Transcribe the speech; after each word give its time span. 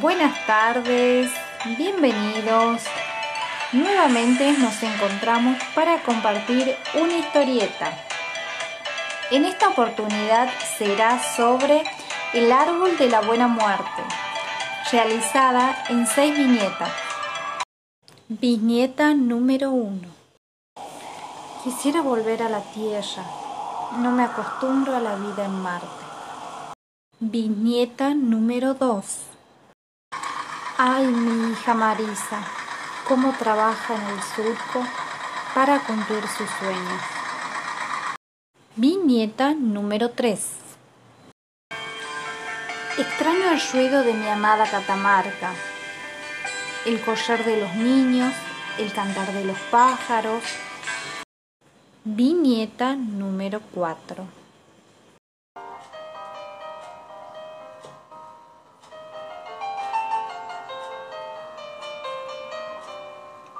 Buenas 0.00 0.46
tardes, 0.46 1.30
bienvenidos. 1.76 2.82
Nuevamente 3.72 4.52
nos 4.52 4.82
encontramos 4.82 5.58
para 5.74 6.02
compartir 6.02 6.74
una 6.94 7.18
historieta. 7.18 7.92
En 9.30 9.44
esta 9.44 9.68
oportunidad 9.68 10.48
será 10.78 11.22
sobre 11.36 11.82
El 12.32 12.50
árbol 12.52 12.96
de 12.96 13.10
la 13.10 13.20
buena 13.20 13.48
muerte, 13.48 14.02
realizada 14.90 15.84
en 15.90 16.06
seis 16.06 16.38
viñetas. 16.38 16.90
Viñeta 18.28 19.12
número 19.12 19.72
1. 19.72 20.00
Quisiera 21.64 22.00
volver 22.00 22.42
a 22.42 22.48
la 22.48 22.62
tierra. 22.72 23.24
No 23.98 24.10
me 24.10 24.22
acostumbro 24.22 24.96
a 24.96 25.00
la 25.00 25.16
vida 25.16 25.44
en 25.44 25.60
Marte. 25.60 25.86
Viñeta 27.20 28.14
número 28.14 28.72
2. 28.72 29.31
Ay, 30.78 31.06
mi 31.06 31.52
hija 31.52 31.74
Marisa, 31.74 32.42
cómo 33.06 33.32
trabaja 33.38 33.94
en 33.94 34.02
el 34.06 34.22
surco 34.22 34.86
para 35.54 35.78
cumplir 35.80 36.22
sus 36.28 36.48
sueños. 36.58 37.02
Viñeta 38.76 39.52
número 39.54 40.10
3. 40.10 40.40
Extraño 42.96 43.50
el 43.50 43.60
ruido 43.72 44.02
de 44.02 44.14
mi 44.14 44.26
amada 44.28 44.68
Catamarca, 44.70 45.52
el 46.86 47.00
correr 47.02 47.44
de 47.44 47.60
los 47.60 47.74
niños, 47.74 48.32
el 48.78 48.92
cantar 48.92 49.30
de 49.32 49.44
los 49.44 49.58
pájaros. 49.70 50.42
Viñeta 52.04 52.96
número 52.96 53.60
4. 53.74 54.41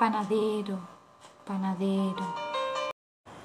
Panadero, 0.03 0.78
panadero. 1.47 2.27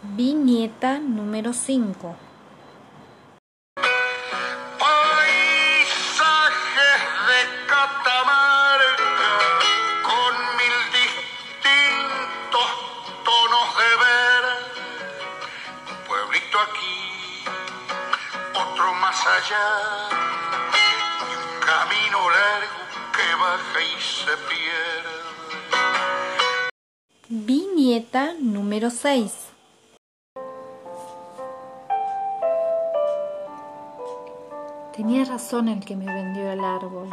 Viñeta 0.01 0.97
número 0.97 1.53
5. 1.53 2.15
Paisajes 4.79 5.91
de 7.29 7.39
Catamarca 7.69 9.33
con 10.01 10.33
mil 10.57 10.77
distintos 10.97 12.69
tonos 13.27 13.69
de 13.77 13.91
ver. 14.03 14.43
Un 15.91 15.99
pueblito 16.07 16.57
aquí, 16.57 16.97
otro 18.55 18.87
más 18.95 19.19
allá. 19.27 19.67
Y 20.73 20.85
un 21.37 21.45
camino 21.69 22.19
largo 22.31 22.81
que 23.15 23.27
baja 23.35 23.79
y 23.79 24.01
se 24.01 24.33
pierde. 24.49 24.76
Viñeta 27.29 28.35
número 28.39 28.89
6. 28.89 29.33
Tenía 34.95 35.25
razón 35.25 35.67
el 35.67 35.83
que 35.83 35.97
me 35.97 36.05
vendió 36.05 36.49
el 36.49 36.63
árbol. 36.63 37.09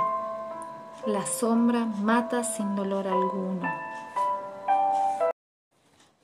La 1.09 1.27
sombra 1.27 1.85
mata 1.85 2.45
sin 2.45 2.77
dolor 2.77 3.09
alguno. 3.09 3.69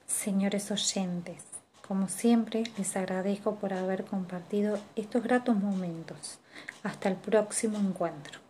Señores 0.07 0.71
oyentes, 0.71 1.43
como 1.89 2.07
siempre 2.07 2.63
les 2.79 2.97
agradezco 2.97 3.57
por 3.57 3.73
haber 3.73 4.05
compartido 4.05 4.79
estos 4.95 5.25
gratos 5.25 5.57
momentos. 5.57 6.39
Hasta 6.85 7.09
el 7.09 7.17
próximo 7.17 7.77
encuentro. 7.77 8.50